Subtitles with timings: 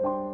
[0.00, 0.31] you